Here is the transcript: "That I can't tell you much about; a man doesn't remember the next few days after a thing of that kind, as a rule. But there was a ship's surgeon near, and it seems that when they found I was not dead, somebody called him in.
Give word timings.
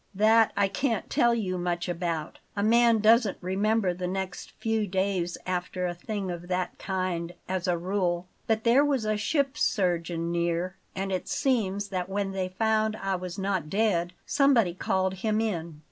"That 0.15 0.51
I 0.57 0.67
can't 0.67 1.11
tell 1.11 1.35
you 1.35 1.59
much 1.59 1.87
about; 1.87 2.39
a 2.55 2.63
man 2.63 3.01
doesn't 3.01 3.37
remember 3.39 3.93
the 3.93 4.07
next 4.07 4.49
few 4.57 4.87
days 4.87 5.37
after 5.45 5.85
a 5.85 5.93
thing 5.93 6.31
of 6.31 6.47
that 6.47 6.79
kind, 6.79 7.35
as 7.47 7.67
a 7.67 7.77
rule. 7.77 8.27
But 8.47 8.63
there 8.63 8.83
was 8.83 9.05
a 9.05 9.15
ship's 9.15 9.61
surgeon 9.61 10.31
near, 10.31 10.75
and 10.95 11.11
it 11.11 11.27
seems 11.27 11.89
that 11.89 12.09
when 12.09 12.31
they 12.31 12.49
found 12.49 12.95
I 12.95 13.15
was 13.15 13.37
not 13.37 13.69
dead, 13.69 14.13
somebody 14.25 14.73
called 14.73 15.13
him 15.21 15.39
in. 15.39 15.79